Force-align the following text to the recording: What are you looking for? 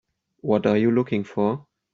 What 0.39 0.65
are 0.65 0.77
you 0.77 0.89
looking 0.89 1.23
for? 1.23 1.67